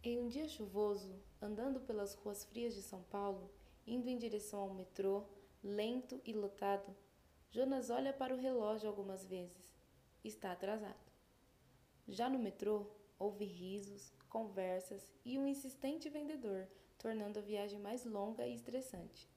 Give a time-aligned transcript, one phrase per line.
[0.00, 1.12] Em um dia chuvoso,
[1.42, 3.50] andando pelas ruas frias de São Paulo,
[3.84, 5.24] indo em direção ao metrô,
[5.62, 6.94] lento e lotado,
[7.50, 9.76] Jonas olha para o relógio algumas vezes.
[10.22, 10.94] Está atrasado.
[12.06, 12.86] Já no metrô,
[13.18, 19.28] ouve risos, conversas e um insistente vendedor, tornando a viagem mais longa e estressante.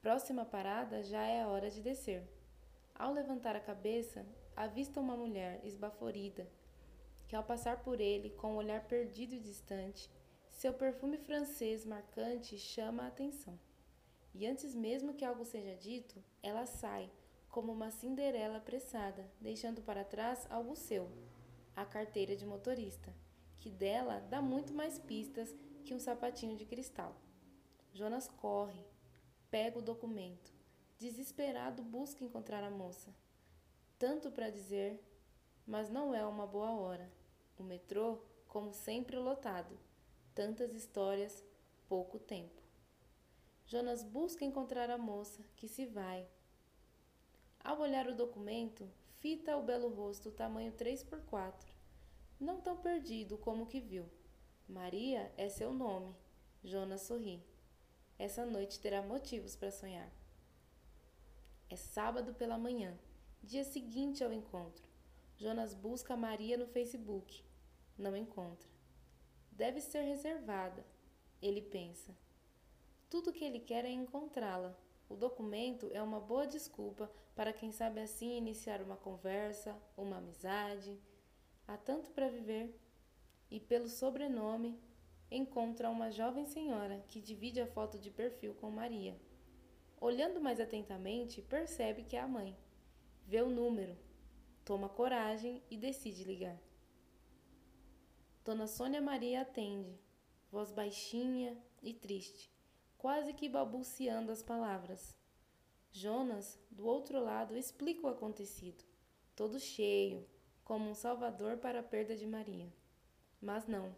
[0.00, 2.26] Próxima parada já é a hora de descer.
[2.94, 4.24] Ao levantar a cabeça,
[4.56, 6.48] avista uma mulher esbaforida
[7.32, 10.10] que, ao passar por ele com um olhar perdido e distante,
[10.50, 13.58] seu perfume francês marcante chama a atenção.
[14.34, 17.10] E antes mesmo que algo seja dito, ela sai,
[17.48, 21.10] como uma Cinderela apressada, deixando para trás algo seu,
[21.74, 23.14] a carteira de motorista,
[23.56, 25.56] que dela dá muito mais pistas
[25.86, 27.16] que um sapatinho de cristal.
[27.94, 28.84] Jonas corre,
[29.50, 30.52] pega o documento,
[30.98, 33.08] desesperado busca encontrar a moça.
[33.98, 35.02] Tanto para dizer,
[35.66, 37.21] mas não é uma boa hora.
[37.58, 39.78] O metrô, como sempre, lotado.
[40.34, 41.44] Tantas histórias,
[41.88, 42.62] pouco tempo.
[43.66, 46.26] Jonas busca encontrar a moça, que se vai.
[47.64, 51.72] Ao olhar o documento, fita o belo rosto tamanho 3 por 4
[52.40, 54.04] Não tão perdido como o que viu.
[54.68, 56.14] Maria é seu nome.
[56.64, 57.42] Jonas sorri.
[58.18, 60.10] Essa noite terá motivos para sonhar.
[61.68, 62.98] É sábado pela manhã,
[63.42, 64.91] dia seguinte ao encontro.
[65.42, 67.44] Jonas busca Maria no Facebook.
[67.98, 68.70] Não encontra.
[69.50, 70.86] Deve ser reservada,
[71.42, 72.16] ele pensa.
[73.10, 74.72] Tudo que ele quer é encontrá-la.
[75.08, 80.96] O documento é uma boa desculpa para quem sabe assim iniciar uma conversa, uma amizade.
[81.66, 82.78] Há tanto para viver.
[83.50, 84.78] E pelo sobrenome,
[85.28, 89.20] encontra uma jovem senhora que divide a foto de perfil com Maria.
[90.00, 92.56] Olhando mais atentamente, percebe que é a mãe.
[93.26, 93.98] Vê o número,
[94.64, 96.58] toma coragem e decide ligar.
[98.44, 99.98] Dona Sônia Maria atende,
[100.50, 102.50] voz baixinha e triste,
[102.98, 105.16] quase que balbuciando as palavras.
[105.92, 108.84] Jonas, do outro lado, explica o acontecido,
[109.36, 110.26] todo cheio,
[110.64, 112.72] como um salvador para a perda de Maria.
[113.40, 113.94] Mas não,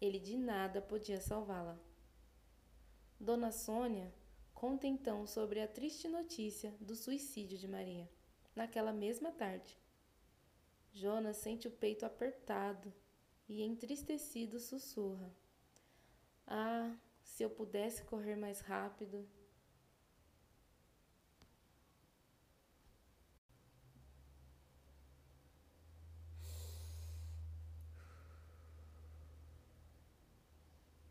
[0.00, 1.78] ele de nada podia salvá-la.
[3.18, 4.12] Dona Sônia
[4.54, 8.08] conta então sobre a triste notícia do suicídio de Maria,
[8.54, 9.78] naquela mesma tarde.
[10.96, 12.90] Jonas sente o peito apertado
[13.46, 15.30] e, entristecido, sussurra:
[16.46, 19.28] Ah, se eu pudesse correr mais rápido.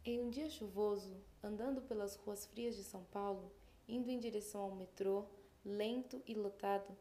[0.03, 3.51] Em um dia chuvoso, andando pelas ruas frias de São Paulo,
[3.87, 5.27] indo em direção ao metrô,
[5.63, 6.97] lento e lotado,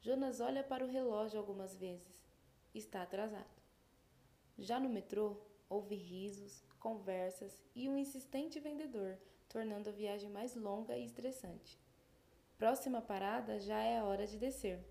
[0.00, 2.23] Jonas olha para o relógio algumas vezes.
[2.74, 3.62] Está atrasado.
[4.58, 5.36] Já no metrô,
[5.68, 9.16] ouve risos, conversas e um insistente vendedor,
[9.48, 11.78] tornando a viagem mais longa e estressante.
[12.58, 14.84] Próxima parada já é a hora de descer.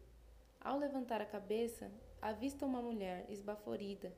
[0.62, 4.16] Ao levantar a cabeça, avista uma mulher esbaforida,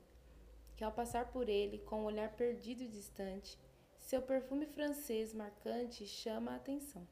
[0.76, 3.58] que ao passar por ele com um olhar perdido e distante,
[3.98, 7.06] seu perfume francês marcante chama a atenção.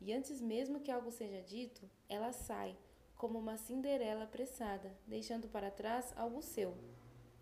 [0.00, 2.74] E antes mesmo que algo seja dito, ela sai,
[3.16, 6.76] como uma Cinderela apressada, deixando para trás algo seu,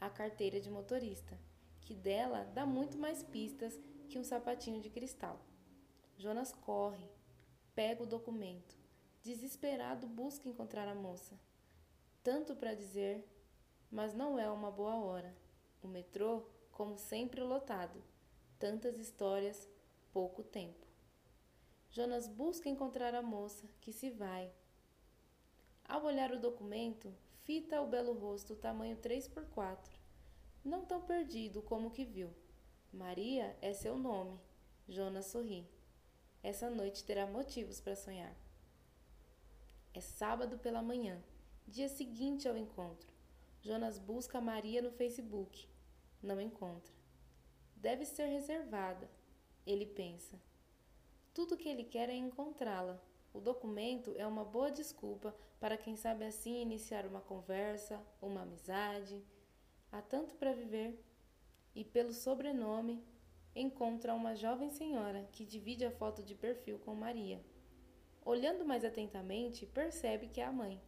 [0.01, 1.39] a carteira de motorista,
[1.81, 3.79] que dela dá muito mais pistas
[4.09, 5.41] que um sapatinho de cristal.
[6.17, 7.09] Jonas corre,
[7.75, 8.77] pega o documento,
[9.23, 11.39] desesperado busca encontrar a moça.
[12.23, 13.27] Tanto para dizer,
[13.91, 15.35] mas não é uma boa hora.
[15.83, 18.03] O metrô, como sempre, lotado.
[18.59, 19.69] Tantas histórias,
[20.13, 20.87] pouco tempo.
[21.91, 24.51] Jonas busca encontrar a moça, que se vai,
[25.93, 27.15] ao olhar o documento,
[27.45, 29.95] fita o belo rosto tamanho 3 por 4
[30.65, 32.31] Não tão perdido como o que viu.
[32.91, 34.41] Maria é seu nome.
[34.89, 35.69] Jonas sorri.
[36.43, 38.35] Essa noite terá motivos para sonhar.
[39.93, 41.23] É sábado pela manhã,
[41.69, 43.13] dia seguinte ao encontro.
[43.61, 45.69] Jonas busca Maria no Facebook.
[46.23, 46.95] Não encontra.
[47.77, 49.11] Deve ser reservada,
[49.67, 50.41] ele pensa.
[51.35, 52.99] Tudo que ele quer é encontrá-la
[53.33, 59.25] o documento é uma boa desculpa para quem sabe assim iniciar uma conversa, uma amizade.
[59.91, 61.03] Há tanto para viver.
[61.75, 63.03] E pelo sobrenome,
[63.57, 67.43] encontra uma jovem senhora que divide a foto de perfil com Maria.
[68.25, 70.81] Olhando mais atentamente, percebe que é a mãe.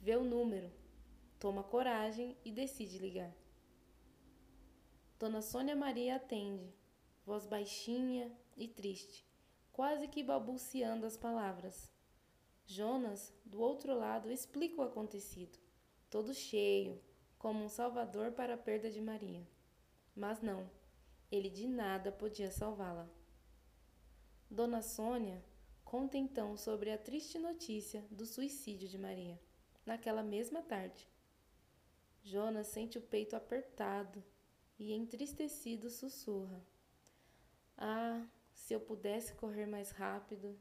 [0.00, 0.72] Vê o número,
[1.38, 3.34] toma coragem e decide ligar.
[5.18, 6.72] Dona Sônia Maria atende,
[7.24, 9.31] voz baixinha e triste
[9.72, 11.90] quase que balbuciando as palavras.
[12.64, 15.58] Jonas, do outro lado, explica o acontecido,
[16.08, 17.00] todo cheio,
[17.38, 19.46] como um salvador para a perda de Maria.
[20.14, 20.70] Mas não,
[21.30, 23.08] ele de nada podia salvá-la.
[24.48, 25.42] Dona Sônia
[25.84, 29.40] conta então sobre a triste notícia do suicídio de Maria,
[29.84, 31.08] naquela mesma tarde.
[32.22, 34.22] Jonas sente o peito apertado
[34.78, 36.64] e, entristecido, sussurra:
[37.76, 38.24] Ah,
[38.54, 40.56] se eu pudesse correr mais rápido.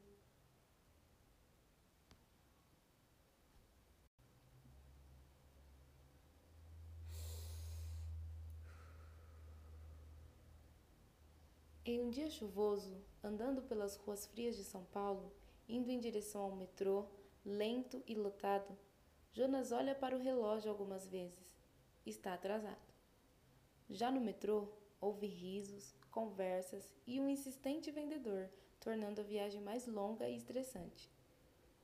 [11.84, 15.34] Em um dia chuvoso, andando pelas ruas frias de São Paulo,
[15.68, 17.06] indo em direção ao metrô,
[17.44, 18.78] lento e lotado,
[19.34, 21.52] Jonas olha para o relógio algumas vezes.
[22.06, 22.94] Está atrasado.
[23.90, 24.68] Já no metrô,
[25.01, 28.48] ouve risos, conversas e um insistente vendedor,
[28.80, 31.12] tornando a viagem mais longa e estressante.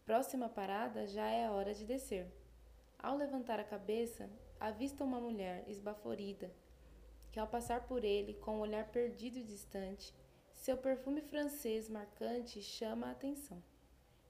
[0.05, 2.31] Próxima parada já é a hora de descer.
[2.97, 4.29] Ao levantar a cabeça,
[4.59, 6.49] avista uma mulher esbaforida
[7.31, 10.13] que, ao passar por ele com um olhar perdido e distante,
[10.55, 13.61] seu perfume francês marcante chama a atenção.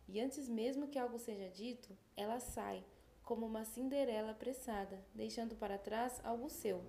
[0.08, 2.84] E antes mesmo que algo seja dito, ela sai,
[3.24, 6.84] como uma Cinderela apressada, deixando para trás algo seu,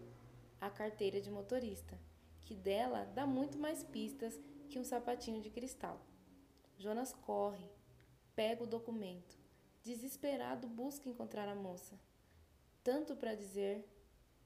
[0.60, 1.98] a carteira de motorista,
[2.40, 4.38] que dela dá muito mais pistas
[4.68, 6.00] que um sapatinho de cristal.
[6.78, 7.68] Jonas corre,
[8.34, 9.38] pega o documento,
[9.82, 11.98] desesperado busca encontrar a moça.
[12.82, 13.86] Tanto para dizer,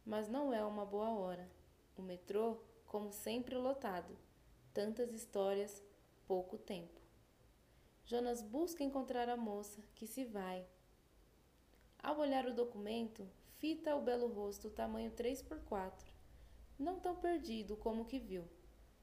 [0.04, 1.48] mas não é uma boa hora.
[1.96, 4.16] O metrô, como sempre, lotado.
[4.72, 5.82] Tantas histórias,
[6.26, 7.00] pouco tempo.
[8.04, 10.66] Jonas busca encontrar a moça, que se vai.
[12.02, 13.28] Ao olhar o documento,
[13.62, 16.12] fita o belo rosto tamanho 3 por 4
[16.76, 18.44] Não tão perdido como que viu.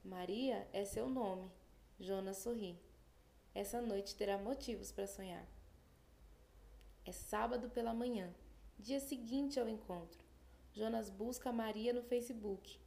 [0.03, 1.49] Maria é seu nome.
[1.97, 2.77] Jonas sorri.
[3.55, 5.47] Essa noite terá motivos para sonhar.
[7.05, 8.35] É sábado pela manhã,
[8.77, 10.25] dia seguinte ao encontro.
[10.73, 12.81] Jonas busca Maria no Facebook.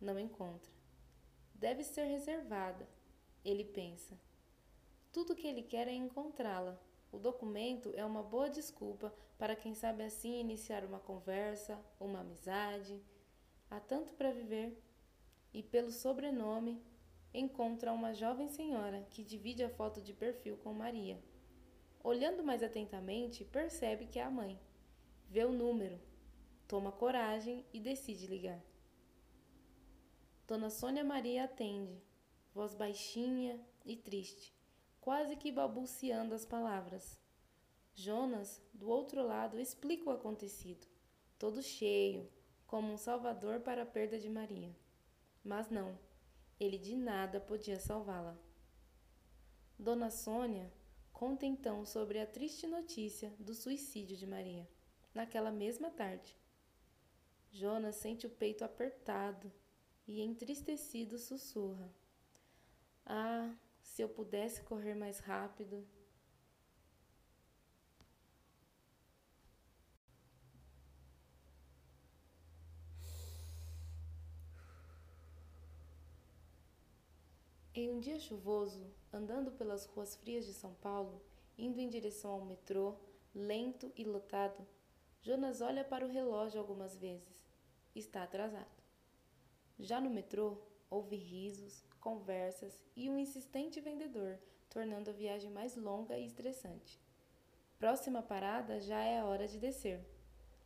[0.00, 0.70] Não encontra.
[1.52, 2.88] Deve ser reservada,
[3.44, 4.16] ele pensa.
[5.12, 6.80] Tudo que ele quer é encontrá-la.
[7.12, 13.02] O documento é uma boa desculpa para quem sabe assim iniciar uma conversa, uma amizade.
[13.70, 14.76] Há tanto para viver.
[15.52, 16.82] E pelo sobrenome,
[17.32, 21.22] encontra uma jovem senhora que divide a foto de perfil com Maria.
[22.02, 24.60] Olhando mais atentamente, percebe que é a mãe.
[25.28, 26.00] Vê o número,
[26.68, 28.62] toma coragem e decide ligar.
[30.46, 32.00] Dona Sônia Maria atende,
[32.54, 34.55] voz baixinha e triste,
[35.06, 37.16] quase que balbuciando as palavras.
[37.94, 40.84] Jonas, do outro lado, explica o acontecido,
[41.38, 42.28] todo cheio,
[42.66, 44.74] como um salvador para a perda de Maria.
[45.44, 45.96] Mas não,
[46.58, 48.36] ele de nada podia salvá-la.
[49.78, 50.72] Dona Sônia
[51.12, 54.68] conta então sobre a triste notícia do suicídio de Maria,
[55.14, 56.36] naquela mesma tarde.
[57.52, 59.52] Jonas sente o peito apertado
[60.04, 61.94] e, entristecido, sussurra:
[63.06, 63.54] Ah,
[63.86, 65.86] se eu pudesse correr mais rápido.
[77.74, 81.22] Em um dia chuvoso, andando pelas ruas frias de São Paulo,
[81.56, 82.96] indo em direção ao metrô,
[83.34, 84.66] lento e lotado,
[85.22, 87.46] Jonas olha para o relógio algumas vezes
[87.98, 88.66] está atrasado.
[89.78, 90.56] Já no metrô,
[90.90, 94.38] houve risos, conversas e um insistente vendedor,
[94.68, 97.00] tornando a viagem mais longa e estressante.
[97.78, 100.00] Próxima parada já é a hora de descer.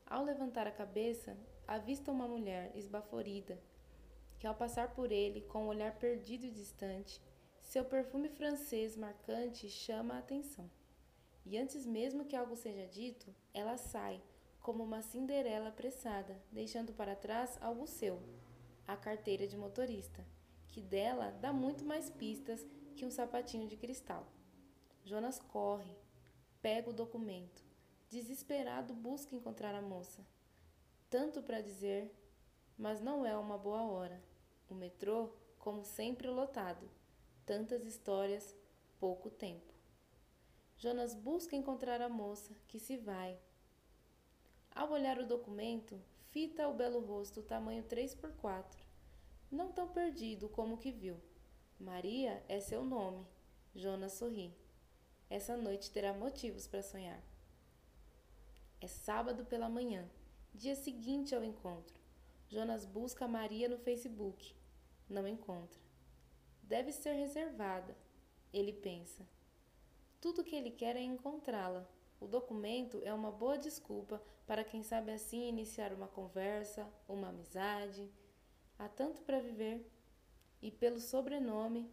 [0.06, 1.36] Ao levantar a cabeça,
[1.66, 3.60] avista uma mulher esbaforida,
[4.38, 7.20] que ao passar por ele com um olhar perdido e distante,
[7.62, 10.70] seu perfume francês marcante chama a atenção.
[11.44, 14.20] E antes mesmo que algo seja dito, ela sai,
[14.60, 18.20] como uma Cinderela apressada, deixando para trás algo seu,
[18.92, 20.24] a carteira de motorista,
[20.68, 22.66] que dela dá muito mais pistas
[22.96, 24.26] que um sapatinho de cristal.
[25.04, 25.96] Jonas corre,
[26.60, 27.64] pega o documento,
[28.08, 30.26] desesperado busca encontrar a moça.
[31.08, 32.12] Tanto para dizer,
[32.76, 34.22] mas não é uma boa hora.
[34.68, 36.88] O metrô, como sempre, lotado.
[37.46, 38.56] Tantas histórias,
[38.98, 39.72] pouco tempo.
[40.76, 43.38] Jonas busca encontrar a moça, que se vai,
[44.74, 46.00] ao olhar o documento,
[46.30, 48.80] fita o belo rosto tamanho 3 por 4
[49.50, 51.16] Não tão perdido como que viu.
[51.78, 53.26] Maria é seu nome.
[53.74, 54.54] Jonas sorri.
[55.28, 57.20] Essa noite terá motivos para sonhar.
[58.80, 60.08] É sábado pela manhã,
[60.54, 61.98] dia seguinte ao encontro.
[62.48, 64.54] Jonas busca Maria no Facebook.
[65.08, 65.80] Não encontra.
[66.62, 67.96] Deve ser reservada,
[68.52, 69.26] ele pensa.
[70.20, 71.88] Tudo o que ele quer é encontrá-la
[72.20, 78.10] o documento é uma boa desculpa para quem sabe assim iniciar uma conversa, uma amizade.
[78.78, 79.90] Há tanto para viver.
[80.62, 81.90] e, pelo sobrenome,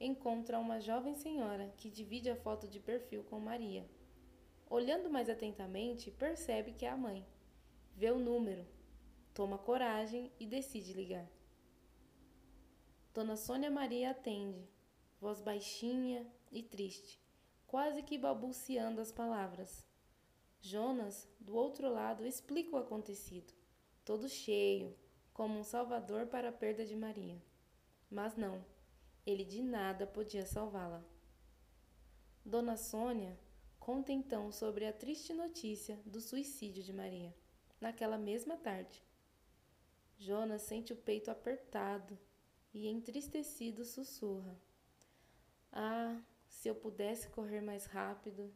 [0.00, 3.88] encontra uma jovem senhora que divide a foto de perfil com Maria.
[4.68, 7.24] Olhando mais atentamente, percebe que é a mãe.
[7.94, 8.66] Vê o número,
[9.32, 11.28] toma coragem e decide ligar.
[13.14, 14.68] Dona Sônia Maria atende,
[15.20, 17.20] voz baixinha e triste,
[17.68, 19.86] quase que balbuciando as palavras.
[20.60, 23.52] Jonas, do outro lado, explica o acontecido,
[24.04, 24.96] todo cheio,
[25.32, 27.40] como um salvador para a perda de Maria.
[28.10, 28.64] Mas não,
[29.24, 31.04] ele de nada podia salvá-la.
[32.44, 33.38] Dona Sônia
[33.78, 37.34] conta então sobre a triste notícia do suicídio de Maria,
[37.78, 39.04] naquela mesma tarde.
[40.16, 42.18] Jonas sente o peito apertado
[42.72, 44.58] e, entristecido, sussurra:
[45.70, 48.52] Ah, se eu pudesse correr mais rápido